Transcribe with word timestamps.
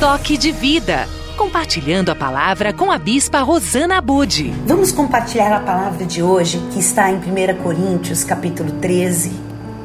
Toque 0.00 0.36
de 0.38 0.50
Vida. 0.50 1.06
Compartilhando 1.36 2.08
a 2.08 2.16
palavra 2.16 2.72
com 2.72 2.90
a 2.90 2.96
Bispa 2.96 3.40
Rosana 3.40 3.98
Abude. 3.98 4.50
Vamos 4.64 4.90
compartilhar 4.90 5.54
a 5.54 5.60
palavra 5.60 6.06
de 6.06 6.22
hoje 6.22 6.58
que 6.72 6.80
está 6.80 7.10
em 7.10 7.16
1 7.16 7.62
Coríntios, 7.62 8.24
capítulo 8.24 8.72
13, 8.80 9.30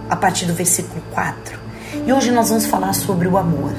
a 0.09 0.15
partir 0.15 0.45
do 0.45 0.53
versículo 0.53 1.03
4. 1.11 1.59
E 2.07 2.13
hoje 2.13 2.31
nós 2.31 2.47
vamos 2.47 2.65
falar 2.65 2.93
sobre 2.93 3.27
o 3.27 3.37
amor. 3.37 3.73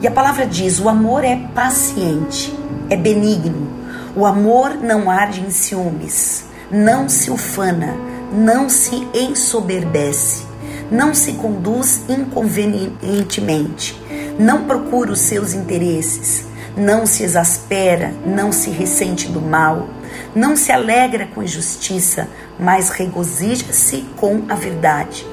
E 0.00 0.06
a 0.06 0.12
palavra 0.12 0.46
diz: 0.46 0.78
o 0.78 0.88
amor 0.88 1.24
é 1.24 1.34
paciente, 1.52 2.56
é 2.88 2.96
benigno. 2.96 3.66
O 4.14 4.24
amor 4.24 4.76
não 4.76 5.10
arde 5.10 5.40
em 5.40 5.50
ciúmes, 5.50 6.44
não 6.70 7.08
se 7.08 7.32
ufana, 7.32 7.96
não 8.32 8.68
se 8.68 9.08
ensoberbece, 9.12 10.46
não 10.88 11.12
se 11.12 11.32
conduz 11.32 12.04
inconvenientemente 12.08 14.04
não 14.38 14.64
procura 14.64 15.12
os 15.12 15.20
seus 15.20 15.52
interesses, 15.52 16.44
não 16.76 17.06
se 17.06 17.22
exaspera, 17.22 18.12
não 18.26 18.50
se 18.50 18.70
ressente 18.70 19.28
do 19.28 19.40
mal, 19.40 19.88
não 20.34 20.56
se 20.56 20.72
alegra 20.72 21.28
com 21.32 21.42
injustiça, 21.42 22.28
mas 22.58 22.90
regozija-se 22.90 24.04
com 24.16 24.44
a 24.48 24.54
verdade. 24.54 25.26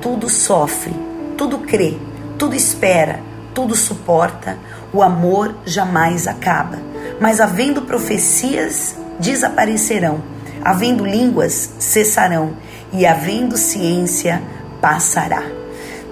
Tudo 0.00 0.28
sofre, 0.28 0.94
tudo 1.36 1.58
crê, 1.58 1.96
tudo 2.38 2.54
espera, 2.54 3.20
tudo 3.54 3.74
suporta, 3.74 4.56
o 4.92 5.02
amor 5.02 5.54
jamais 5.66 6.26
acaba. 6.26 6.78
Mas 7.20 7.40
havendo 7.40 7.82
profecias, 7.82 8.94
desaparecerão, 9.18 10.22
havendo 10.64 11.04
línguas, 11.04 11.70
cessarão, 11.78 12.54
e 12.92 13.04
havendo 13.04 13.56
ciência, 13.56 14.42
passará. 14.80 15.42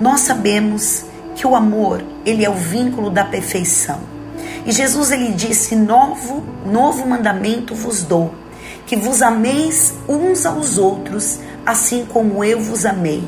Nós 0.00 0.20
sabemos 0.20 1.06
que 1.36 1.46
o 1.46 1.54
amor, 1.54 2.02
ele 2.24 2.44
é 2.44 2.50
o 2.50 2.54
vínculo 2.54 3.10
da 3.10 3.24
perfeição. 3.24 4.00
E 4.64 4.72
Jesus 4.72 5.12
ele 5.12 5.32
disse: 5.32 5.76
"Novo, 5.76 6.42
novo 6.64 7.06
mandamento 7.06 7.74
vos 7.74 8.02
dou, 8.02 8.34
que 8.86 8.96
vos 8.96 9.22
ameis 9.22 9.94
uns 10.08 10.46
aos 10.46 10.78
outros, 10.78 11.38
assim 11.64 12.06
como 12.06 12.42
eu 12.42 12.58
vos 12.58 12.84
amei, 12.86 13.22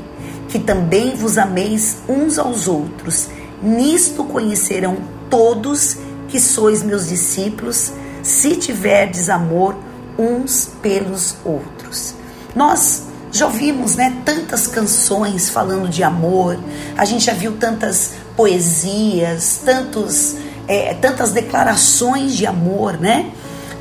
que 0.48 0.58
também 0.58 1.14
vos 1.14 1.36
ameis 1.36 1.98
uns 2.08 2.38
aos 2.38 2.66
outros. 2.66 3.28
Nisto 3.62 4.24
conhecerão 4.24 4.96
todos 5.28 5.98
que 6.28 6.40
sois 6.40 6.82
meus 6.82 7.08
discípulos, 7.08 7.92
se 8.22 8.56
tiverdes 8.56 9.28
amor 9.28 9.76
uns 10.18 10.70
pelos 10.80 11.36
outros." 11.44 12.14
Nós 12.56 13.07
já 13.30 13.46
ouvimos, 13.46 13.96
né, 13.96 14.16
tantas 14.24 14.66
canções 14.66 15.50
falando 15.50 15.88
de 15.88 16.02
amor, 16.02 16.58
a 16.96 17.04
gente 17.04 17.24
já 17.24 17.34
viu 17.34 17.56
tantas 17.56 18.12
poesias, 18.36 19.60
tantos, 19.64 20.36
é, 20.66 20.94
tantas 20.94 21.32
declarações 21.32 22.36
de 22.36 22.46
amor, 22.46 22.98
né? 22.98 23.30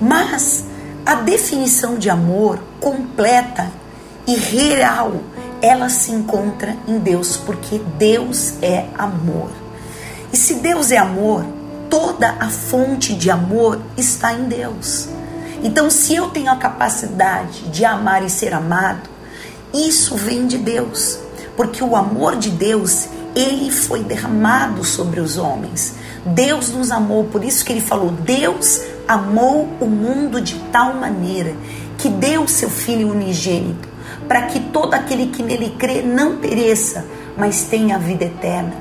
Mas 0.01 0.65
a 1.05 1.15
definição 1.15 1.97
de 1.97 2.09
amor 2.09 2.59
completa 2.79 3.71
e 4.27 4.35
real, 4.35 5.13
ela 5.61 5.89
se 5.89 6.11
encontra 6.11 6.75
em 6.87 6.99
Deus, 6.99 7.37
porque 7.37 7.79
Deus 7.97 8.55
é 8.61 8.85
amor. 8.97 9.49
E 10.31 10.37
se 10.37 10.55
Deus 10.55 10.91
é 10.91 10.97
amor, 10.97 11.45
toda 11.89 12.35
a 12.39 12.49
fonte 12.49 13.13
de 13.13 13.31
amor 13.31 13.79
está 13.95 14.33
em 14.33 14.43
Deus. 14.43 15.07
Então, 15.63 15.89
se 15.89 16.13
eu 16.13 16.29
tenho 16.29 16.51
a 16.51 16.57
capacidade 16.57 17.69
de 17.69 17.85
amar 17.85 18.23
e 18.23 18.29
ser 18.29 18.53
amado, 18.53 19.16
isso 19.85 20.15
vem 20.15 20.47
de 20.47 20.57
Deus, 20.57 21.19
porque 21.55 21.83
o 21.83 21.95
amor 21.95 22.37
de 22.37 22.49
Deus, 22.49 23.07
ele 23.35 23.71
foi 23.71 24.03
derramado 24.03 24.83
sobre 24.83 25.19
os 25.19 25.37
homens. 25.37 25.95
Deus 26.25 26.69
nos 26.69 26.91
amou, 26.91 27.25
por 27.25 27.43
isso 27.43 27.63
que 27.63 27.73
ele 27.73 27.81
falou: 27.81 28.11
Deus 28.11 28.81
amou 29.07 29.67
o 29.79 29.85
mundo 29.85 30.41
de 30.41 30.55
tal 30.71 30.93
maneira 30.95 31.53
que 31.97 32.09
deu 32.09 32.47
seu 32.47 32.69
filho 32.69 33.11
unigênito, 33.11 33.87
para 34.27 34.43
que 34.43 34.59
todo 34.59 34.93
aquele 34.93 35.27
que 35.27 35.43
nele 35.43 35.75
crê 35.77 36.01
não 36.01 36.37
pereça, 36.37 37.05
mas 37.37 37.63
tenha 37.63 37.95
a 37.95 37.99
vida 37.99 38.25
eterna. 38.25 38.73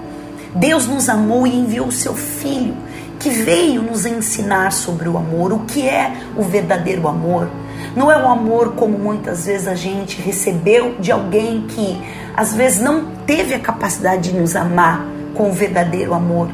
Deus 0.55 0.87
nos 0.87 1.09
amou 1.09 1.47
e 1.47 1.55
enviou 1.55 1.89
o 1.89 1.93
seu 1.93 2.15
filho, 2.15 2.77
que 3.19 3.29
veio 3.29 3.83
nos 3.83 4.07
ensinar 4.07 4.73
sobre 4.73 5.09
o 5.09 5.17
amor, 5.17 5.53
o 5.53 5.61
que 5.61 5.87
é 5.87 6.15
o 6.37 6.43
verdadeiro 6.43 7.07
amor 7.09 7.49
não 7.97 8.13
é 8.13 8.17
um 8.19 8.31
amor 8.31 8.75
como 8.75 8.99
muitas 8.99 9.47
vezes 9.47 9.67
a 9.67 9.75
gente 9.75 10.21
recebeu 10.21 10.97
de 11.01 11.11
alguém 11.11 11.67
que 11.67 11.99
às 12.37 12.53
vezes 12.53 12.79
não 12.79 13.07
teve 13.27 13.55
a 13.55 13.59
capacidade 13.59 14.31
de 14.31 14.39
nos 14.39 14.55
amar 14.55 15.07
com 15.35 15.49
o 15.49 15.53
verdadeiro 15.53 16.13
amor. 16.13 16.51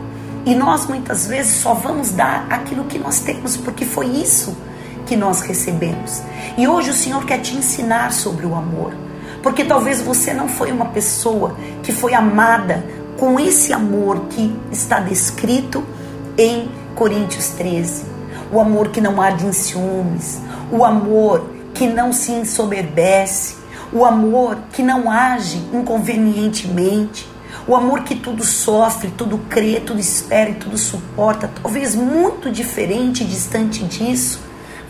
E 0.46 0.54
nós 0.54 0.86
muitas 0.86 1.26
vezes 1.26 1.56
só 1.56 1.74
vamos 1.74 2.12
dar 2.12 2.46
aquilo 2.48 2.84
que 2.84 2.98
nós 2.98 3.18
temos, 3.18 3.56
porque 3.56 3.84
foi 3.84 4.06
isso 4.06 4.56
que 5.04 5.16
nós 5.16 5.40
recebemos. 5.40 6.22
E 6.56 6.68
hoje 6.68 6.90
o 6.90 6.94
Senhor 6.94 7.24
quer 7.24 7.38
te 7.38 7.56
ensinar 7.56 8.12
sobre 8.12 8.46
o 8.46 8.54
amor. 8.54 8.94
Porque 9.42 9.64
talvez 9.64 10.00
você 10.00 10.32
não 10.32 10.46
foi 10.46 10.70
uma 10.70 10.86
pessoa 10.86 11.56
que 11.82 11.90
foi 11.90 12.14
amada 12.14 12.84
com 13.18 13.40
esse 13.40 13.72
amor 13.72 14.26
que 14.30 14.56
está 14.70 15.00
descrito 15.00 15.82
em 16.38 16.70
Coríntios 16.94 17.48
13. 17.50 18.04
O 18.52 18.60
amor 18.60 18.88
que 18.88 19.00
não 19.00 19.20
arde 19.20 19.46
em 19.46 19.52
ciúmes, 19.52 20.40
o 20.72 20.86
amor 20.86 21.44
que 21.74 21.86
não 21.86 22.12
se 22.14 22.32
ensoberbece, 22.32 23.56
o 23.92 24.06
amor 24.06 24.56
que 24.72 24.82
não 24.82 25.10
age 25.10 25.58
inconvenientemente, 25.70 27.28
o 27.68 27.76
amor 27.76 28.04
que 28.04 28.14
tudo 28.14 28.42
sofre, 28.42 29.10
tudo 29.10 29.38
crê, 29.50 29.80
tudo 29.80 30.00
espera 30.00 30.48
e 30.48 30.54
tudo 30.54 30.78
suporta, 30.78 31.50
talvez 31.62 31.94
muito 31.94 32.50
diferente, 32.50 33.22
distante 33.22 33.84
disso, 33.84 34.40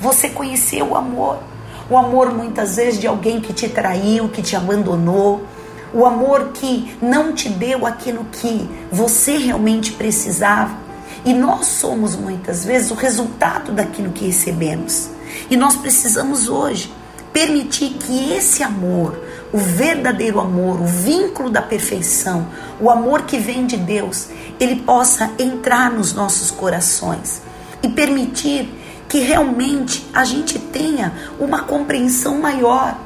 você 0.01 0.29
conheceu 0.29 0.91
o 0.91 0.97
amor. 0.97 1.39
O 1.91 1.99
amor 1.99 2.33
muitas 2.33 2.77
vezes 2.77 3.01
de 3.01 3.09
alguém 3.09 3.41
que 3.41 3.53
te 3.53 3.69
traiu, 3.69 4.29
que 4.29 4.41
te 4.41 4.55
abandonou, 4.55 5.45
o 5.93 6.07
amor 6.07 6.51
que 6.55 6.97
não 7.03 7.33
te 7.33 7.49
deu 7.49 7.85
aquilo 7.85 8.25
que 8.31 8.69
você 8.91 9.37
realmente 9.37 9.93
precisava. 9.93 10.75
E 11.25 11.35
nós 11.35 11.67
somos 11.67 12.17
muitas 12.17 12.65
vezes 12.65 12.91
o 12.91 12.95
resultado 12.95 13.73
daquilo 13.73 14.13
que 14.13 14.27
recebemos. 14.27 15.11
E 15.51 15.57
nós 15.57 15.77
precisamos 15.77 16.49
hoje 16.49 16.93
permitir 17.33 17.91
que 17.95 18.33
esse 18.33 18.63
amor, 18.63 19.19
o 19.53 19.59
verdadeiro 19.59 20.41
amor, 20.41 20.81
o 20.81 20.87
vínculo 20.87 21.51
da 21.51 21.63
perfeição, 21.63 22.47
o 22.81 22.91
amor 22.91 23.23
que 23.23 23.39
vem 23.39 23.67
de 23.67 23.77
Deus, 23.77 24.29
ele 24.61 24.77
possa 24.77 25.31
entrar 25.39 25.91
nos 25.91 26.13
nossos 26.13 26.51
corações 26.51 27.43
e 27.83 27.89
permitir 27.89 28.69
que 29.09 29.19
realmente 29.21 30.07
a 30.13 30.25
gente 30.25 30.59
tenha 30.59 31.13
uma 31.39 31.65
compreensão 31.65 32.41
maior. 32.41 32.97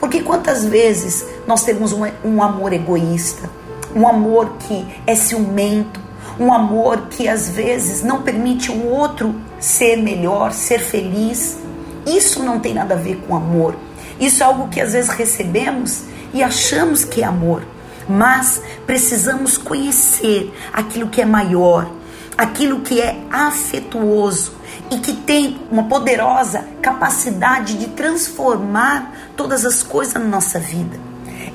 Porque 0.00 0.20
quantas 0.20 0.64
vezes 0.64 1.24
nós 1.46 1.62
temos 1.62 1.92
um, 1.92 2.02
um 2.24 2.42
amor 2.42 2.72
egoísta, 2.72 3.48
um 3.94 4.08
amor 4.08 4.54
que 4.58 4.84
é 5.06 5.14
ciumento, 5.14 6.00
um 6.38 6.52
amor 6.52 7.08
que 7.10 7.28
às 7.28 7.48
vezes 7.50 8.02
não 8.02 8.22
permite 8.22 8.70
o 8.70 8.86
outro 8.88 9.34
ser 9.60 9.96
melhor, 9.96 10.52
ser 10.52 10.80
feliz. 10.80 11.58
Isso 12.06 12.42
não 12.42 12.58
tem 12.58 12.74
nada 12.74 12.94
a 12.94 12.98
ver 12.98 13.22
com 13.26 13.34
amor. 13.34 13.76
Isso 14.18 14.42
é 14.42 14.46
algo 14.46 14.68
que 14.68 14.80
às 14.80 14.92
vezes 14.92 15.10
recebemos 15.10 16.04
e 16.32 16.42
achamos 16.42 17.04
que 17.04 17.22
é 17.22 17.24
amor. 17.24 17.64
Mas 18.08 18.60
precisamos 18.86 19.56
conhecer 19.56 20.52
aquilo 20.72 21.08
que 21.08 21.20
é 21.20 21.24
maior, 21.24 21.90
aquilo 22.36 22.80
que 22.80 23.00
é 23.00 23.18
afetuoso 23.30 24.52
e 24.90 24.98
que 24.98 25.12
tem 25.12 25.60
uma 25.70 25.84
poderosa 25.84 26.66
capacidade 26.82 27.78
de 27.78 27.88
transformar 27.88 29.12
todas 29.36 29.64
as 29.64 29.82
coisas 29.82 30.14
na 30.14 30.20
nossa 30.20 30.58
vida. 30.58 30.98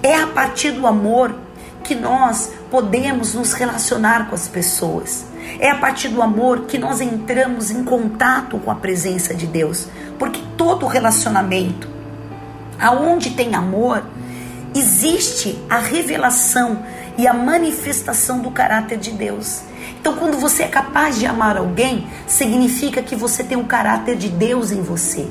É 0.02 0.16
a 0.16 0.28
partir 0.28 0.72
do 0.72 0.88
amor 0.88 1.36
que 1.84 1.94
nós 1.94 2.52
podemos 2.72 3.34
nos 3.34 3.54
relacionar 3.54 4.28
com 4.28 4.36
as 4.36 4.48
pessoas. 4.48 5.27
É 5.60 5.70
a 5.70 5.76
partir 5.76 6.10
do 6.10 6.22
amor 6.22 6.62
que 6.62 6.78
nós 6.78 7.02
entramos 7.02 7.72
em 7.72 7.84
contato 7.84 8.58
com 8.60 8.72
a 8.72 8.76
presença 8.76 9.34
de 9.34 9.48
Deus. 9.48 9.88
Porque 10.20 10.42
todo 10.56 10.86
relacionamento, 10.86 11.88
aonde 12.80 13.32
tem 13.32 13.56
amor, 13.56 14.04
existe 14.76 15.58
a 15.70 15.80
revelação 15.80 16.84
e 17.18 17.28
a 17.28 17.34
manifestação 17.34 18.40
do 18.40 18.52
caráter 18.52 18.98
de 18.98 19.12
Deus. 19.12 19.62
Então, 20.00 20.16
quando 20.16 20.38
você 20.38 20.64
é 20.64 20.68
capaz 20.68 21.18
de 21.18 21.26
amar 21.26 21.58
alguém, 21.58 22.08
significa 22.28 23.02
que 23.02 23.16
você 23.16 23.44
tem 23.44 23.58
o 23.58 23.66
caráter 23.66 24.16
de 24.16 24.30
Deus 24.30 24.72
em 24.72 24.82
você. 24.82 25.28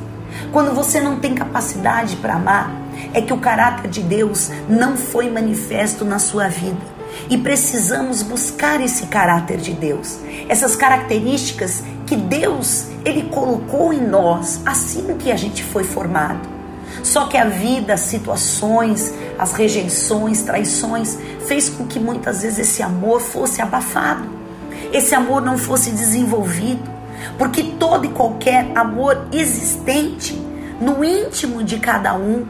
Quando 0.52 0.74
você 0.74 1.00
não 1.00 1.18
tem 1.18 1.34
capacidade 1.34 2.16
para 2.16 2.34
amar, 2.34 2.70
é 3.14 3.20
que 3.20 3.32
o 3.32 3.38
caráter 3.38 3.88
de 3.88 4.02
Deus 4.02 4.50
não 4.68 4.96
foi 4.96 5.30
manifesto 5.30 6.04
na 6.04 6.18
sua 6.18 6.48
vida. 6.48 6.95
E 7.28 7.36
precisamos 7.36 8.22
buscar 8.22 8.80
esse 8.80 9.06
caráter 9.06 9.58
de 9.58 9.72
Deus, 9.72 10.18
essas 10.48 10.76
características 10.76 11.82
que 12.06 12.16
Deus 12.16 12.86
ele 13.04 13.24
colocou 13.24 13.92
em 13.92 14.00
nós 14.00 14.60
assim 14.64 15.16
que 15.18 15.32
a 15.32 15.36
gente 15.36 15.62
foi 15.62 15.84
formado. 15.84 16.56
Só 17.02 17.26
que 17.26 17.36
a 17.36 17.44
vida, 17.44 17.94
as 17.94 18.00
situações, 18.00 19.12
as 19.38 19.52
rejeições, 19.52 20.42
traições 20.42 21.18
fez 21.46 21.68
com 21.68 21.86
que 21.86 21.98
muitas 21.98 22.42
vezes 22.42 22.58
esse 22.58 22.82
amor 22.82 23.20
fosse 23.20 23.60
abafado. 23.60 24.36
esse 24.92 25.14
amor 25.14 25.42
não 25.42 25.58
fosse 25.58 25.90
desenvolvido, 25.90 26.88
porque 27.38 27.62
todo 27.62 28.04
e 28.06 28.08
qualquer 28.08 28.70
amor 28.74 29.26
existente 29.32 30.40
no 30.80 31.04
íntimo 31.04 31.64
de 31.64 31.78
cada 31.78 32.14
um, 32.14 32.46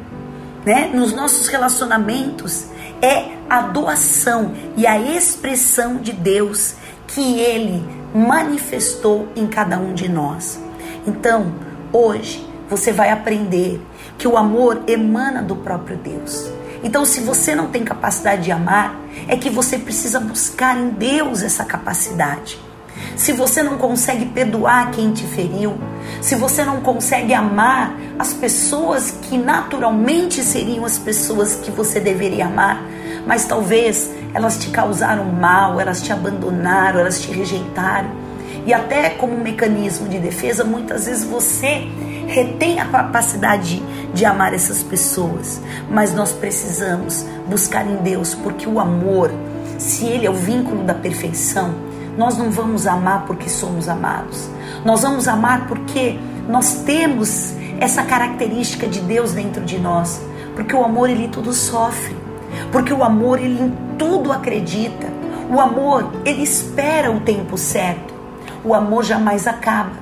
né, 0.66 0.90
nos 0.92 1.12
nossos 1.12 1.46
relacionamentos, 1.46 2.66
é 3.00 3.36
a 3.48 3.62
doação 3.62 4.52
e 4.76 4.84
a 4.86 4.98
expressão 4.98 5.98
de 5.98 6.12
Deus 6.12 6.74
que 7.06 7.38
ele 7.38 7.86
manifestou 8.12 9.28
em 9.36 9.46
cada 9.46 9.78
um 9.78 9.94
de 9.94 10.08
nós. 10.08 10.60
Então, 11.06 11.54
hoje 11.92 12.44
você 12.68 12.90
vai 12.90 13.10
aprender 13.10 13.80
que 14.18 14.26
o 14.26 14.36
amor 14.36 14.82
emana 14.88 15.40
do 15.40 15.54
próprio 15.54 15.96
Deus. 15.96 16.50
Então, 16.82 17.04
se 17.04 17.20
você 17.20 17.54
não 17.54 17.68
tem 17.68 17.84
capacidade 17.84 18.42
de 18.42 18.50
amar, 18.50 18.98
é 19.28 19.36
que 19.36 19.48
você 19.48 19.78
precisa 19.78 20.18
buscar 20.18 20.76
em 20.76 20.90
Deus 20.90 21.42
essa 21.42 21.64
capacidade. 21.64 22.58
Se 23.14 23.32
você 23.32 23.62
não 23.62 23.78
consegue 23.78 24.26
perdoar 24.26 24.90
quem 24.90 25.12
te 25.12 25.24
feriu, 25.24 25.78
se 26.20 26.34
você 26.34 26.64
não 26.64 26.80
consegue 26.80 27.34
amar 27.34 27.94
as 28.18 28.32
pessoas 28.32 29.10
que 29.22 29.36
naturalmente 29.36 30.42
seriam 30.42 30.84
as 30.84 30.98
pessoas 30.98 31.56
que 31.56 31.70
você 31.70 32.00
deveria 32.00 32.46
amar, 32.46 32.82
mas 33.26 33.44
talvez 33.44 34.10
elas 34.32 34.58
te 34.58 34.70
causaram 34.70 35.24
mal, 35.24 35.80
elas 35.80 36.02
te 36.02 36.12
abandonaram, 36.12 37.00
elas 37.00 37.20
te 37.20 37.30
rejeitaram. 37.30 38.10
E 38.64 38.72
até 38.72 39.10
como 39.10 39.38
mecanismo 39.38 40.08
de 40.08 40.18
defesa, 40.18 40.64
muitas 40.64 41.06
vezes 41.06 41.24
você 41.24 41.88
retém 42.26 42.80
a 42.80 42.86
capacidade 42.86 43.76
de, 43.76 44.12
de 44.12 44.24
amar 44.24 44.52
essas 44.52 44.82
pessoas. 44.82 45.60
Mas 45.90 46.12
nós 46.14 46.32
precisamos 46.32 47.24
buscar 47.48 47.86
em 47.86 47.96
Deus, 47.96 48.34
porque 48.34 48.68
o 48.68 48.80
amor, 48.80 49.30
se 49.78 50.04
ele 50.06 50.26
é 50.26 50.30
o 50.30 50.34
vínculo 50.34 50.82
da 50.82 50.94
perfeição, 50.94 51.74
nós 52.16 52.36
não 52.36 52.50
vamos 52.50 52.86
amar 52.86 53.24
porque 53.26 53.48
somos 53.48 53.88
amados. 53.88 54.48
Nós 54.84 55.02
vamos 55.02 55.28
amar 55.28 55.68
porque 55.68 56.18
nós 56.48 56.82
temos 56.84 57.54
essa 57.80 58.02
característica 58.02 58.86
de 58.86 59.00
Deus 59.00 59.32
dentro 59.32 59.64
de 59.64 59.78
nós. 59.78 60.20
Porque 60.54 60.74
o 60.74 60.84
amor, 60.84 61.10
ele 61.10 61.28
tudo 61.28 61.52
sofre. 61.52 62.16
Porque 62.72 62.92
o 62.92 63.04
amor, 63.04 63.38
ele 63.38 63.60
em 63.60 63.72
tudo 63.98 64.32
acredita. 64.32 65.06
O 65.50 65.60
amor, 65.60 66.10
ele 66.24 66.42
espera 66.42 67.10
o 67.10 67.20
tempo 67.20 67.56
certo. 67.56 68.14
O 68.64 68.74
amor 68.74 69.04
jamais 69.04 69.46
acaba. 69.46 69.92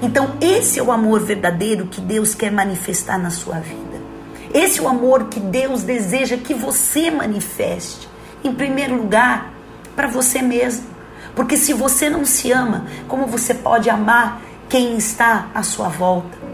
Então, 0.00 0.32
esse 0.40 0.78
é 0.78 0.82
o 0.82 0.92
amor 0.92 1.20
verdadeiro 1.20 1.86
que 1.86 2.00
Deus 2.00 2.34
quer 2.34 2.50
manifestar 2.50 3.18
na 3.18 3.30
sua 3.30 3.56
vida. 3.56 3.96
Esse 4.52 4.78
é 4.80 4.82
o 4.82 4.88
amor 4.88 5.24
que 5.24 5.40
Deus 5.40 5.82
deseja 5.82 6.36
que 6.36 6.54
você 6.54 7.10
manifeste. 7.10 8.08
Em 8.42 8.54
primeiro 8.54 8.96
lugar, 8.96 9.52
para 9.94 10.06
você 10.06 10.40
mesmo. 10.40 10.86
Porque 11.34 11.56
se 11.56 11.72
você 11.72 12.08
não 12.08 12.24
se 12.24 12.52
ama, 12.52 12.86
como 13.08 13.26
você 13.26 13.52
pode 13.52 13.90
amar 13.90 14.40
quem 14.68 14.96
está 14.96 15.48
à 15.54 15.62
sua 15.62 15.88
volta? 15.88 16.45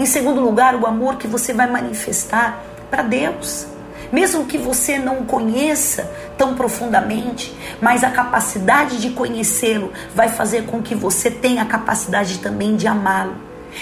Em 0.00 0.06
segundo 0.06 0.40
lugar, 0.40 0.74
o 0.74 0.86
amor 0.86 1.16
que 1.16 1.26
você 1.26 1.52
vai 1.52 1.70
manifestar 1.70 2.64
para 2.90 3.02
Deus 3.02 3.66
mesmo 4.12 4.46
que 4.46 4.58
você 4.58 4.98
não 4.98 5.18
o 5.20 5.24
conheça 5.24 6.10
tão 6.36 6.56
profundamente, 6.56 7.54
mas 7.80 8.02
a 8.02 8.10
capacidade 8.10 9.00
de 9.00 9.10
conhecê-lo 9.10 9.92
vai 10.12 10.28
fazer 10.28 10.64
com 10.66 10.82
que 10.82 10.96
você 10.96 11.30
tenha 11.30 11.62
a 11.62 11.66
capacidade 11.66 12.38
também 12.38 12.74
de 12.74 12.88
amá-lo. 12.88 13.36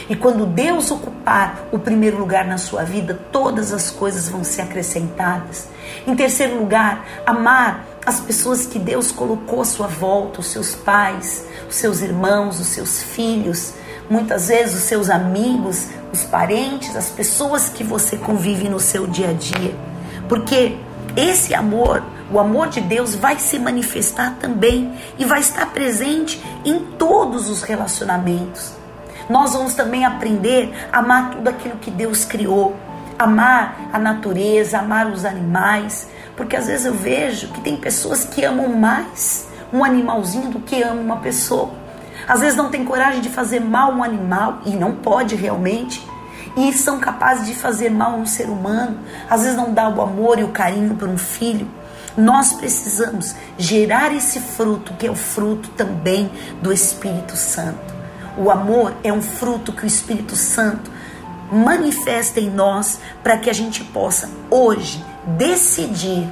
E 0.07 0.15
quando 0.15 0.45
Deus 0.45 0.91
ocupar 0.91 1.67
o 1.73 1.79
primeiro 1.79 2.19
lugar 2.19 2.47
na 2.47 2.59
sua 2.59 2.85
vida, 2.85 3.19
todas 3.33 3.73
as 3.73 3.91
coisas 3.91 4.29
vão 4.29 4.45
ser 4.45 4.61
acrescentadas. 4.61 5.69
Em 6.07 6.15
terceiro 6.15 6.59
lugar, 6.59 7.07
amar 7.25 7.87
as 8.05 8.21
pessoas 8.21 8.67
que 8.67 8.79
Deus 8.79 9.11
colocou 9.11 9.63
à 9.63 9.65
sua 9.65 9.87
volta, 9.87 10.41
os 10.41 10.49
seus 10.49 10.75
pais, 10.75 11.47
os 11.71 11.77
seus 11.77 12.03
irmãos, 12.03 12.61
os 12.61 12.67
seus 12.67 13.03
filhos, 13.03 13.73
muitas 14.11 14.49
vezes 14.49 14.75
os 14.75 14.83
seus 14.83 15.11
amigos, 15.11 15.87
os 16.13 16.25
parentes, 16.25 16.97
as 16.97 17.11
pessoas 17.11 17.69
que 17.69 17.85
você 17.85 18.17
convive 18.17 18.69
no 18.69 18.81
seu 18.81 19.07
dia 19.07 19.31
a 19.31 19.33
dia. 19.33 19.75
Porque 20.29 20.77
esse 21.17 21.55
amor, 21.55 22.03
o 22.31 22.39
amor 22.39 22.69
de 22.69 22.81
Deus, 22.81 23.15
vai 23.15 23.39
se 23.39 23.59
manifestar 23.59 24.37
também 24.41 24.93
e 25.19 25.25
vai 25.25 25.41
estar 25.41 25.67
presente 25.73 26.43
em 26.65 26.79
todos 26.99 27.49
os 27.49 27.63
relacionamentos. 27.63 28.73
Nós 29.29 29.53
vamos 29.53 29.75
também 29.75 30.05
aprender 30.05 30.73
a 30.93 30.99
amar 30.99 31.31
tudo 31.31 31.49
aquilo 31.49 31.77
que 31.77 31.91
Deus 31.91 32.25
criou, 32.25 32.75
amar 33.19 33.91
a 33.93 33.99
natureza, 33.99 34.79
amar 34.79 35.07
os 35.09 35.25
animais, 35.25 36.09
porque 36.37 36.57
às 36.57 36.67
vezes 36.67 36.87
eu 36.87 36.95
vejo 36.95 37.49
que 37.49 37.61
tem 37.61 37.77
pessoas 37.77 38.25
que 38.25 38.45
amam 38.45 38.69
mais 38.69 39.47
um 39.73 39.85
animalzinho 39.85 40.51
do 40.51 40.61
que 40.61 40.83
amam 40.83 41.03
uma 41.03 41.17
pessoa. 41.17 41.71
Às 42.29 42.41
vezes 42.41 42.57
não 42.57 42.71
tem 42.71 42.85
coragem 42.85 43.21
de 43.21 43.31
fazer 43.31 43.61
mal 43.61 43.91
a 43.91 43.95
um 43.95 44.05
animal 44.05 44.61
e 44.67 44.71
não 44.71 44.93
pode 44.95 45.35
realmente 45.35 46.07
e 46.57 46.73
são 46.73 46.99
capazes 46.99 47.47
de 47.47 47.55
fazer 47.55 47.91
mal 47.91 48.13
a 48.13 48.17
um 48.17 48.27
ser 48.27 48.49
humano, 48.49 48.99
às 49.31 49.43
vezes 49.43 49.57
não 49.57 49.73
dá 49.73 49.89
o 49.89 50.01
amor 50.03 50.39
e 50.39 50.45
o 50.45 50.49
carinho 50.49 50.95
para 50.95 51.09
um 51.09 51.19
filho. 51.19 51.69
Nós 52.17 52.53
precisamos 52.53 53.35
gerar 53.57 54.13
esse 54.13 54.41
fruto, 54.41 54.93
que 54.95 55.07
é 55.07 55.11
o 55.11 55.15
fruto 55.15 55.69
também 55.71 56.31
do 56.61 56.73
Espírito 56.73 57.37
Santo. 57.37 57.95
O 58.37 58.51
amor 58.51 58.93
é 59.05 59.13
um 59.13 59.23
fruto 59.23 59.73
que 59.73 59.85
o 59.85 59.87
Espírito 59.87 60.35
Santo 60.35 60.91
manifesta 61.51 62.41
em 62.41 62.51
nós 62.51 62.99
para 63.23 63.39
que 63.39 63.49
a 63.49 63.53
gente 63.53 63.85
possa 63.85 64.29
hoje 64.51 65.05
decidir 65.25 66.29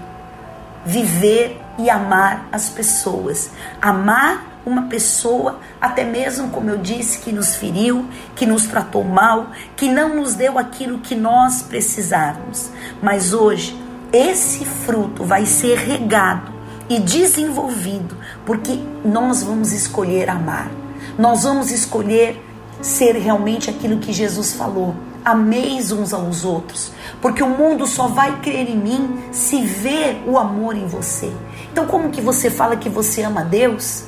viver 0.84 1.60
e 1.78 1.88
amar 1.88 2.48
as 2.50 2.68
pessoas. 2.68 3.50
Amar 3.80 4.55
uma 4.66 4.82
pessoa, 4.82 5.60
até 5.80 6.02
mesmo, 6.02 6.50
como 6.50 6.68
eu 6.68 6.78
disse, 6.78 7.20
que 7.20 7.30
nos 7.30 7.54
feriu, 7.54 8.04
que 8.34 8.44
nos 8.44 8.66
tratou 8.66 9.04
mal, 9.04 9.52
que 9.76 9.88
não 9.88 10.16
nos 10.16 10.34
deu 10.34 10.58
aquilo 10.58 10.98
que 10.98 11.14
nós 11.14 11.62
precisávamos. 11.62 12.68
Mas 13.00 13.32
hoje, 13.32 13.80
esse 14.12 14.64
fruto 14.64 15.24
vai 15.24 15.46
ser 15.46 15.78
regado 15.78 16.52
e 16.88 16.98
desenvolvido, 16.98 18.16
porque 18.44 18.80
nós 19.04 19.44
vamos 19.44 19.70
escolher 19.70 20.28
amar. 20.28 20.68
Nós 21.16 21.44
vamos 21.44 21.70
escolher 21.70 22.42
ser 22.82 23.14
realmente 23.16 23.70
aquilo 23.70 23.98
que 23.98 24.12
Jesus 24.12 24.52
falou. 24.52 24.96
Ameis 25.24 25.92
uns 25.92 26.12
aos 26.12 26.44
outros, 26.44 26.92
porque 27.20 27.42
o 27.42 27.48
mundo 27.48 27.86
só 27.86 28.08
vai 28.08 28.40
crer 28.40 28.68
em 28.68 28.76
mim 28.76 29.18
se 29.32 29.64
ver 29.64 30.22
o 30.26 30.38
amor 30.38 30.76
em 30.76 30.86
você. 30.86 31.32
Então, 31.72 31.86
como 31.86 32.10
que 32.10 32.20
você 32.20 32.50
fala 32.50 32.76
que 32.76 32.88
você 32.88 33.22
ama 33.22 33.44
Deus 33.44 34.04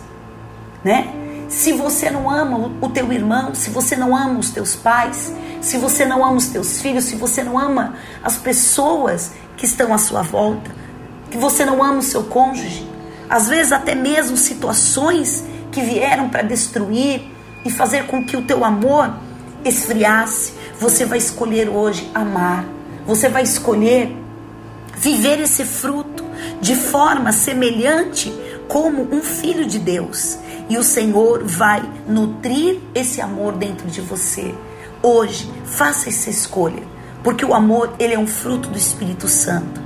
né? 0.89 1.07
Se 1.51 1.73
você 1.73 2.11
não 2.11 2.31
ama 2.31 2.73
o 2.81 2.89
teu 2.89 3.13
irmão, 3.13 3.55
se 3.55 3.69
você 3.69 3.95
não 3.95 4.17
ama 4.17 4.39
os 4.41 4.51
teus 4.51 4.75
pais, 4.75 5.31
se 5.61 5.77
você 5.77 6.07
não 6.07 6.25
ama 6.25 6.37
os 6.37 6.47
teus 6.47 6.81
filhos, 6.81 7.05
se 7.05 7.15
você 7.15 7.45
não 7.45 7.59
ama 7.59 7.95
as 8.25 8.39
pessoas 8.39 9.33
que 9.55 9.67
estão 9.67 9.93
à 9.93 9.99
sua 9.99 10.23
volta, 10.23 10.71
que 11.31 11.37
você 11.37 11.63
não 11.63 11.83
ama 11.83 11.99
o 11.99 12.03
seu 12.03 12.25
cônjuge, 12.25 12.89
às 13.29 13.49
vezes 13.49 13.71
até 13.71 13.95
mesmo 13.95 14.37
situações 14.39 15.45
que 15.71 15.83
vieram 15.83 16.31
para 16.31 16.41
destruir 16.41 17.23
e 17.67 17.71
fazer 17.71 18.07
com 18.07 18.25
que 18.25 18.37
o 18.37 18.43
teu 18.43 18.65
amor 18.65 19.13
esfriasse, 19.67 20.55
você 20.81 21.05
vai 21.05 21.19
escolher 21.19 21.69
hoje 21.69 22.11
amar. 22.15 22.65
Você 23.07 23.29
vai 23.29 23.43
escolher 23.43 24.17
viver 24.97 25.39
esse 25.41 25.67
fruto 25.67 26.25
de 26.63 26.75
forma 26.75 27.31
semelhante 27.33 28.33
como 28.69 29.03
um 29.15 29.23
filho 29.23 29.67
de 29.67 29.79
Deus 29.79 30.39
e 30.69 30.77
o 30.77 30.83
Senhor 30.83 31.45
vai 31.45 31.83
nutrir 32.07 32.81
esse 32.95 33.21
amor 33.21 33.55
dentro 33.55 33.89
de 33.89 34.01
você. 34.01 34.55
Hoje, 35.03 35.51
faça 35.65 36.09
essa 36.09 36.29
escolha, 36.29 36.83
porque 37.23 37.45
o 37.45 37.55
amor, 37.55 37.95
ele 37.99 38.15
é 38.15 38.19
um 38.19 38.27
fruto 38.27 38.69
do 38.69 38.77
Espírito 38.77 39.29
Santo. 39.29 39.81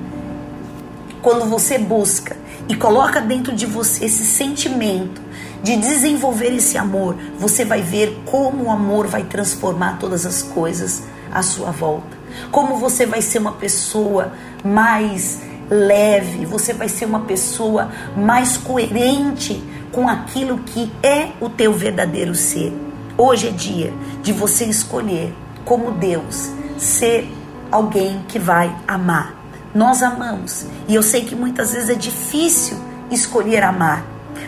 Quando 1.21 1.45
você 1.47 1.79
busca 1.79 2.37
e 2.69 2.75
coloca 2.75 3.21
dentro 3.21 3.55
de 3.55 3.67
você 3.67 4.07
esse 4.07 4.25
sentimento 4.25 5.21
de 5.63 5.77
desenvolver 5.77 6.53
esse 6.55 6.77
amor, 6.77 7.17
você 7.39 7.65
vai 7.65 7.83
ver 7.83 8.21
como 8.27 8.65
o 8.65 8.71
amor 8.71 9.07
vai 9.07 9.23
transformar 9.23 9.99
todas 9.99 10.27
as 10.27 10.43
coisas 10.43 11.05
à 11.31 11.43
sua 11.43 11.71
volta. 11.71 12.17
Como 12.51 12.77
você 12.77 13.07
vai 13.07 13.23
ser 13.23 13.39
uma 13.39 13.53
pessoa 13.53 14.33
mais 14.65 15.41
leve, 15.71 16.45
você 16.45 16.73
vai 16.73 16.89
ser 16.89 17.05
uma 17.05 17.21
pessoa 17.21 17.91
mais 18.17 18.57
coerente 18.57 19.63
com 19.93 20.09
aquilo 20.09 20.59
que 20.59 20.91
é 21.03 21.29
o 21.39 21.51
teu 21.51 21.73
verdadeiro 21.73 22.35
ser. 22.35 22.73
Hoje 23.17 23.49
é 23.49 23.51
dia 23.51 23.93
de 24.23 24.33
você 24.33 24.65
escolher, 24.65 25.33
como 25.67 25.93
Deus, 25.93 26.51
ser 26.79 27.31
alguém 27.71 28.25
que 28.27 28.39
vai 28.39 28.75
amar. 28.89 29.35
Nós 29.75 30.03
amamos 30.03 30.67
e 30.89 30.95
eu 30.95 31.03
sei 31.03 31.25
que 31.25 31.35
muitas 31.35 31.73
vezes 31.73 31.91
é 31.91 31.95
difícil 31.95 32.77
escolher 33.11 33.63
amar, 33.63 34.05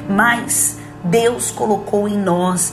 mas 0.08 0.78
Deus 1.04 1.50
colocou 1.50 2.08
em 2.08 2.16
nós 2.16 2.72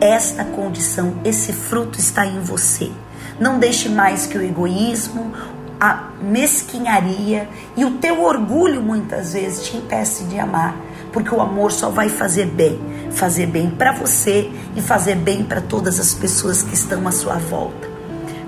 esta 0.00 0.44
condição, 0.44 1.14
esse 1.24 1.52
fruto 1.52 1.98
está 1.98 2.26
em 2.26 2.40
você. 2.40 2.90
Não 3.38 3.58
deixe 3.58 3.88
mais 3.88 4.26
que 4.26 4.36
o 4.36 4.42
egoísmo, 4.42 5.32
a 5.80 6.10
mesquinharia 6.20 7.48
e 7.76 7.84
o 7.86 7.92
teu 7.92 8.22
orgulho 8.22 8.82
muitas 8.82 9.32
vezes 9.32 9.66
te 9.66 9.76
impeça 9.78 10.24
de 10.24 10.38
amar 10.38 10.76
porque 11.12 11.34
o 11.34 11.40
amor 11.40 11.72
só 11.72 11.90
vai 11.90 12.08
fazer 12.08 12.46
bem, 12.46 12.80
fazer 13.10 13.46
bem 13.46 13.70
para 13.70 13.92
você 13.92 14.50
e 14.76 14.80
fazer 14.80 15.16
bem 15.16 15.44
para 15.44 15.60
todas 15.60 15.98
as 15.98 16.14
pessoas 16.14 16.62
que 16.62 16.74
estão 16.74 17.06
à 17.06 17.12
sua 17.12 17.36
volta. 17.36 17.88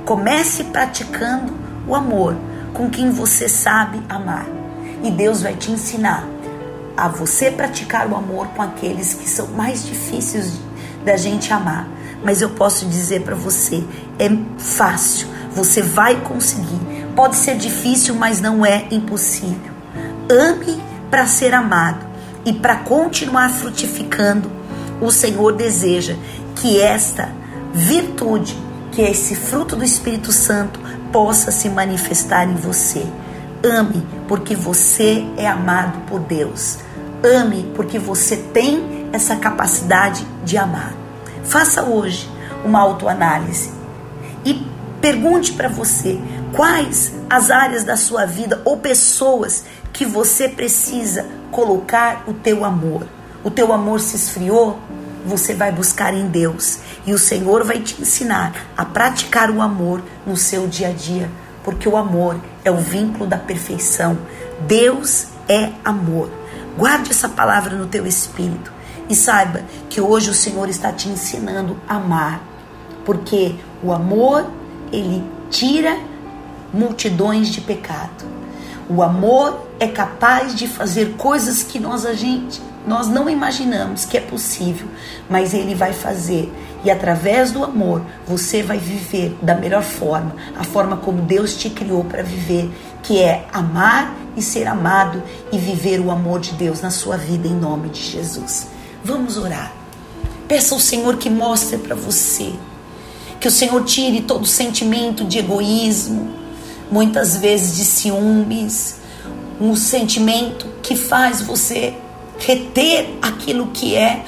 Comece 0.05 0.65
praticando 0.65 1.53
o 1.87 1.95
amor 1.95 2.37
com 2.73 2.89
quem 2.89 3.11
você 3.11 3.49
sabe 3.49 4.01
amar, 4.09 4.47
e 5.03 5.11
Deus 5.11 5.43
vai 5.43 5.55
te 5.55 5.71
ensinar 5.71 6.27
a 6.97 7.09
você 7.09 7.51
praticar 7.51 8.07
o 8.09 8.17
amor 8.17 8.49
com 8.49 8.63
aqueles 8.63 9.15
que 9.15 9.29
são 9.29 9.49
mais 9.49 9.85
difíceis 9.85 10.61
da 11.05 11.17
gente 11.17 11.53
amar. 11.53 11.89
Mas 12.23 12.41
eu 12.41 12.51
posso 12.51 12.87
dizer 12.87 13.23
para 13.23 13.35
você, 13.35 13.83
é 14.19 14.29
fácil, 14.59 15.27
você 15.53 15.83
vai 15.83 16.21
conseguir. 16.21 16.81
Pode 17.17 17.37
ser 17.37 17.57
difícil, 17.57 18.15
mas 18.15 18.41
não 18.41 18.65
é 18.65 18.87
impossível. 18.91 19.73
Ame 20.31 20.81
para 21.11 21.27
ser 21.27 21.53
amado 21.53 22.12
e 22.45 22.53
para 22.53 22.77
continuar 22.77 23.51
frutificando. 23.51 24.51
O 25.01 25.11
Senhor 25.11 25.53
deseja 25.53 26.17
que 26.57 26.81
esta 26.81 27.33
virtude, 27.73 28.57
que 28.91 29.03
esse 29.03 29.35
fruto 29.35 29.75
do 29.75 29.85
Espírito 29.85 30.31
Santo 30.31 30.79
possa 31.11 31.51
se 31.51 31.69
manifestar 31.69 32.49
em 32.49 32.55
você. 32.55 33.05
Ame 33.65 34.07
porque 34.29 34.55
você 34.55 35.25
é 35.37 35.47
amado 35.47 36.01
por 36.07 36.21
Deus. 36.21 36.79
Ame 37.23 37.71
porque 37.75 37.99
você 37.99 38.37
tem 38.37 39.09
essa 39.13 39.37
capacidade 39.37 40.27
de 40.45 40.57
amar. 40.57 40.95
Faça 41.45 41.83
hoje 41.83 42.29
uma 42.65 42.81
autoanálise 42.81 43.71
e 44.45 44.67
pergunte 45.01 45.53
para 45.53 45.69
você 45.69 46.19
quais 46.53 47.13
as 47.29 47.51
áreas 47.51 47.85
da 47.85 47.97
sua 47.97 48.25
vida 48.25 48.61
ou 48.65 48.77
pessoas 48.77 49.65
que 49.93 50.05
você 50.05 50.49
precisa 50.49 51.27
colocar 51.53 52.25
o 52.27 52.33
teu 52.33 52.65
amor. 52.65 53.07
O 53.45 53.51
teu 53.51 53.73
amor 53.73 54.01
se 54.01 54.17
esfriou, 54.17 54.81
você 55.25 55.55
vai 55.55 55.71
buscar 55.71 56.15
em 56.15 56.27
Deus 56.27 56.79
e 57.07 57.13
o 57.13 57.19
Senhor 57.19 57.63
vai 57.63 57.79
te 57.81 58.01
ensinar 58.01 58.55
a 58.77 58.85
praticar 58.85 59.51
o 59.51 59.61
amor 59.61 60.03
no 60.27 60.37
seu 60.37 60.67
dia 60.67 60.89
a 60.89 60.93
dia, 60.93 61.31
porque 61.63 61.89
o 61.89 61.97
amor 61.97 62.41
é 62.65 62.71
o 62.71 62.79
vínculo 62.79 63.27
da 63.27 63.37
perfeição. 63.37 64.19
Deus 64.67 65.29
é 65.49 65.71
amor. 65.85 66.31
Guarde 66.77 67.11
essa 67.11 67.29
palavra 67.29 67.77
no 67.77 67.87
teu 67.87 68.07
espírito 68.07 68.73
e 69.09 69.15
saiba 69.15 69.63
que 69.91 70.01
hoje 70.01 70.31
o 70.31 70.35
Senhor 70.35 70.69
está 70.69 70.91
te 70.91 71.09
ensinando 71.09 71.77
a 71.87 71.97
amar, 71.97 72.41
porque 73.05 73.57
o 73.83 73.93
amor 73.93 74.47
ele 74.91 75.23
tira 75.51 75.99
multidões 76.73 77.49
de 77.49 77.61
pecado. 77.61 78.42
O 78.89 79.03
amor 79.03 79.67
é 79.79 79.87
capaz 79.87 80.55
de 80.55 80.67
fazer 80.67 81.15
coisas 81.17 81.63
que 81.63 81.79
nós 81.79 82.05
a 82.05 82.15
gente 82.15 82.61
nós 82.87 83.09
não 83.09 83.31
imaginamos 83.31 84.05
que 84.05 84.17
é 84.17 84.21
possível, 84.21 84.89
mas 85.31 85.55
ele 85.55 85.75
vai 85.75 85.93
fazer. 85.93 86.53
E 86.85 86.91
através 86.91 87.53
do 87.53 87.63
amor, 87.63 88.03
você 88.27 88.63
vai 88.63 88.79
viver 88.79 89.37
da 89.41 89.55
melhor 89.55 89.85
forma, 89.85 90.35
a 90.59 90.65
forma 90.65 90.97
como 90.97 91.23
Deus 91.23 91.57
te 91.57 91.71
criou 91.71 92.03
para 92.03 92.23
viver, 92.23 92.71
que 93.03 93.21
é 93.21 93.47
amar 93.53 94.17
e 94.37 94.43
ser 94.43 94.67
amado 94.67 95.23
e 95.53 95.59
viver 95.59 96.01
o 96.01 96.11
amor 96.11 96.41
de 96.41 96.53
Deus 96.53 96.81
na 96.81 96.91
sua 96.91 97.17
vida 97.17 97.47
em 97.47 97.55
nome 97.55 97.89
de 97.89 98.03
Jesus. 98.03 98.67
Vamos 99.05 99.37
orar. 99.37 99.73
Peça 100.49 100.75
ao 100.75 100.81
Senhor 100.81 101.17
que 101.17 101.31
mostre 101.31 101.79
para 101.79 101.95
você, 101.95 102.53
que 103.39 103.47
o 103.47 103.51
Senhor 103.51 103.85
tire 103.85 104.23
todo 104.23 104.45
sentimento 104.45 105.25
de 105.25 105.39
egoísmo, 105.39 106.42
muitas 106.93 107.39
vezes 107.39 107.75
de 107.75 107.87
ciúmes, 107.87 108.97
um 109.59 109.75
sentimento 109.75 110.67
que 110.83 110.95
faz 110.95 111.41
você 111.41 111.95
reter 112.39 113.15
aquilo 113.23 113.69
que 113.69 113.97
é 113.97 114.27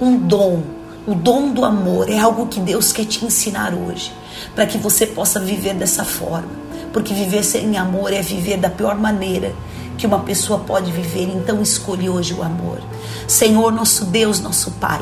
um 0.00 0.18
dom. 0.18 0.60
O 1.06 1.14
dom 1.14 1.52
do 1.52 1.64
amor 1.64 2.10
é 2.10 2.18
algo 2.18 2.46
que 2.46 2.58
Deus 2.58 2.92
quer 2.92 3.04
te 3.04 3.24
ensinar 3.24 3.72
hoje, 3.72 4.12
para 4.56 4.66
que 4.66 4.76
você 4.76 5.06
possa 5.06 5.38
viver 5.38 5.74
dessa 5.74 6.04
forma. 6.04 6.50
Porque 6.92 7.14
viver 7.14 7.44
sem 7.44 7.78
amor 7.78 8.12
é 8.12 8.20
viver 8.20 8.56
da 8.56 8.68
pior 8.68 8.98
maneira 8.98 9.54
que 9.96 10.04
uma 10.04 10.18
pessoa 10.18 10.58
pode 10.58 10.90
viver. 10.90 11.28
Então 11.32 11.62
escolhe 11.62 12.10
hoje 12.10 12.34
o 12.34 12.42
amor. 12.42 12.80
Senhor, 13.28 13.70
nosso 13.70 14.06
Deus, 14.06 14.40
nosso 14.40 14.72
Pai, 14.72 15.00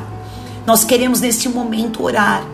nós 0.67 0.85
queremos 0.85 1.23
neste 1.23 1.49
momento 1.49 2.03
orar 2.03 2.45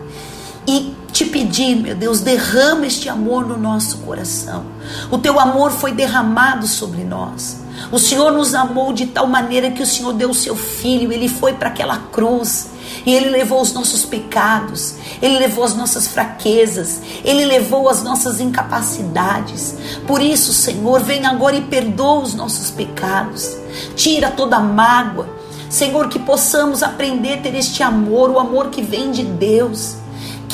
e 0.65 0.95
te 1.15 1.23
pedir, 1.23 1.77
meu 1.77 1.95
Deus, 1.95 2.19
derrama 2.19 2.85
este 2.85 3.07
amor 3.07 3.47
no 3.47 3.57
nosso 3.57 3.99
coração. 3.99 4.65
O 5.09 5.17
teu 5.17 5.39
amor 5.39 5.71
foi 5.71 5.93
derramado 5.93 6.67
sobre 6.67 7.05
nós. 7.05 7.63
O 7.89 7.97
Senhor 7.97 8.33
nos 8.33 8.53
amou 8.53 8.91
de 8.91 9.05
tal 9.05 9.25
maneira 9.25 9.71
que 9.71 9.81
o 9.81 9.85
Senhor 9.85 10.11
deu 10.11 10.31
o 10.31 10.35
seu 10.35 10.57
filho, 10.57 11.13
ele 11.13 11.29
foi 11.29 11.53
para 11.53 11.69
aquela 11.69 11.97
cruz 12.11 12.67
e 13.05 13.13
ele 13.13 13.29
levou 13.29 13.61
os 13.61 13.71
nossos 13.71 14.03
pecados, 14.03 14.95
ele 15.21 15.39
levou 15.39 15.63
as 15.63 15.73
nossas 15.73 16.05
fraquezas, 16.05 17.01
ele 17.23 17.45
levou 17.45 17.87
as 17.87 18.03
nossas 18.03 18.41
incapacidades. 18.41 19.75
Por 20.05 20.21
isso, 20.21 20.51
Senhor, 20.51 20.99
vem 21.01 21.25
agora 21.25 21.55
e 21.55 21.61
perdoa 21.61 22.23
os 22.23 22.33
nossos 22.33 22.71
pecados, 22.71 23.55
tira 23.95 24.31
toda 24.31 24.57
a 24.57 24.61
mágoa. 24.61 25.29
Senhor, 25.69 26.09
que 26.09 26.19
possamos 26.19 26.83
aprender 26.83 27.35
a 27.35 27.41
ter 27.41 27.55
este 27.55 27.81
amor, 27.83 28.29
o 28.29 28.39
amor 28.39 28.67
que 28.69 28.81
vem 28.81 29.11
de 29.11 29.23
Deus 29.23 30.03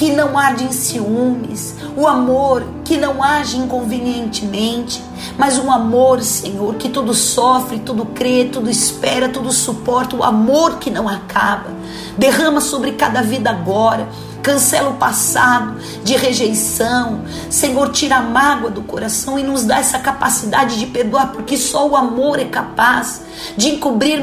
que 0.02 0.10
não 0.10 0.36
arde 0.36 0.64
em 0.64 0.72
ciúmes, 0.72 1.76
o 1.96 2.08
amor 2.08 2.66
que 2.84 2.98
não 2.98 3.22
age 3.22 3.56
inconvenientemente, 3.56 5.00
mas 5.38 5.60
um 5.60 5.72
amor, 5.72 6.24
Senhor, 6.24 6.74
que 6.74 6.90
tudo 6.90 7.14
sofre, 7.14 7.78
tudo 7.78 8.08
crê, 8.08 8.46
tudo 8.46 8.68
espera, 8.68 9.30
tudo 9.30 9.52
suporta, 9.52 10.16
o 10.16 10.24
amor 10.24 10.80
que 10.80 10.90
não 10.90 11.08
acaba. 11.08 11.70
Derrama 12.18 12.62
sobre 12.62 12.94
cada 12.94 13.22
vida 13.22 13.52
agora. 13.52 14.10
Cancela 14.42 14.90
o 14.90 14.96
passado 14.96 15.78
de 16.04 16.16
rejeição. 16.16 17.22
Senhor, 17.48 17.90
tira 17.90 18.16
a 18.16 18.22
mágoa 18.22 18.72
do 18.72 18.82
coração 18.82 19.38
e 19.38 19.44
nos 19.44 19.66
dá 19.66 19.78
essa 19.78 20.00
capacidade 20.00 20.80
de 20.80 20.88
perdoar, 20.88 21.32
porque 21.32 21.56
só 21.56 21.88
o 21.88 21.96
amor 21.96 22.40
é 22.40 22.46
capaz 22.46 23.22
de 23.56 23.76
encobrir 23.76 24.20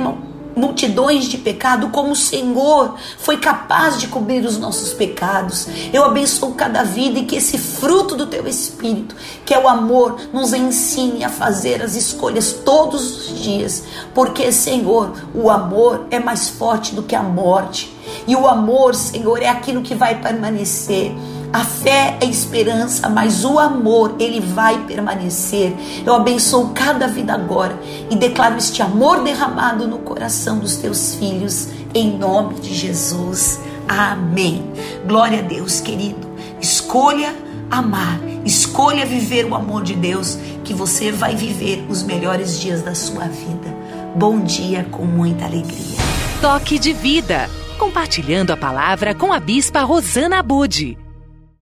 multidões 0.59 1.27
de 1.27 1.39
pecado, 1.39 1.89
como 1.89 2.13
o 2.13 2.17
Senhor 2.17 2.97
foi 3.19 3.39
capaz 3.39 3.99
de 3.99 4.09
cobrir 4.09 4.45
os 4.45 4.59
nossos 4.59 4.93
pecados. 4.93 5.67
Eu 5.93 6.05
abençoo 6.05 6.55
cada 6.55 6.83
vida 6.83 7.21
e 7.21 7.25
que 7.25 7.37
esse 7.37 7.57
fruto 7.57 8.15
do 8.15 8.27
teu 8.27 8.47
Espírito, 8.47 9.15
que 9.45 9.55
é 9.55 9.59
o 9.59 9.69
amor, 9.69 10.19
nos 10.33 10.53
ensine 10.53 11.25
a 11.25 11.29
fazer 11.29 11.83
as 11.83 11.95
escolhas 11.95 12.53
todos 12.65 13.31
os 13.31 13.43
dias, 13.43 13.85
porque, 14.15 14.51
Senhor, 14.53 15.13
o 15.35 15.49
amor 15.51 16.07
é 16.11 16.19
mais 16.19 16.49
forte 16.49 16.95
do 16.95 17.03
que 17.03 17.15
a 17.15 17.23
morte. 17.23 17.97
E 18.27 18.35
o 18.35 18.47
amor, 18.47 18.95
Senhor, 18.95 19.43
é 19.43 19.49
aquilo 19.49 19.83
que 19.83 19.95
vai 19.95 20.21
permanecer. 20.21 21.13
A 21.53 21.65
fé 21.65 22.19
é 22.21 22.27
esperança, 22.27 23.09
mas 23.09 23.45
o 23.45 23.59
amor, 23.59 24.17
ele 24.19 24.41
vai 24.41 24.85
permanecer. 24.85 25.75
Eu 26.05 26.15
abençoo 26.15 26.73
cada 26.75 27.09
vida 27.09 27.33
agora 27.33 27.79
e 28.11 28.17
declaro 28.17 28.59
este 28.59 28.83
amor 28.83 29.23
derramado 29.23 29.89
no 29.89 29.99
coração 29.99 30.59
dos 30.59 30.77
teus 30.77 31.15
filhos, 31.15 31.69
em 31.95 32.19
nome 32.19 32.61
de 32.61 32.75
Jesus. 32.75 33.61
Amém. 33.89 34.63
Glória 35.07 35.39
a 35.39 35.43
Deus, 35.43 35.81
querido. 35.81 36.29
Escolha 36.61 37.35
amar, 37.71 38.19
escolha 38.45 39.07
viver 39.07 39.45
o 39.47 39.55
amor 39.55 39.83
de 39.83 39.95
Deus, 39.95 40.39
que 40.65 40.75
você 40.75 41.11
vai 41.11 41.35
viver 41.35 41.87
os 41.89 42.03
melhores 42.03 42.61
dias 42.61 42.83
da 42.83 42.95
sua 42.95 43.25
vida. 43.25 43.75
Bom 44.15 44.41
dia 44.41 44.85
com 44.91 45.05
muita 45.05 45.47
alegria. 45.47 45.97
Toque 46.41 46.79
de 46.79 46.93
vida. 46.93 47.49
Compartilhando 47.79 48.51
a 48.51 48.57
palavra 48.57 49.15
com 49.15 49.33
a 49.33 49.41
Bispa 49.41 49.81
Rosana 49.83 50.43
Bude. 50.43 51.08